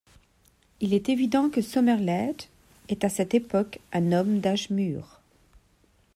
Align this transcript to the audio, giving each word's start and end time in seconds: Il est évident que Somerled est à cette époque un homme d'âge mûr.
Il 0.79 0.95
est 0.95 1.09
évident 1.09 1.51
que 1.51 1.61
Somerled 1.61 2.41
est 2.89 3.03
à 3.03 3.09
cette 3.09 3.35
époque 3.35 3.77
un 3.93 4.11
homme 4.13 4.39
d'âge 4.39 4.71
mûr. 4.71 5.21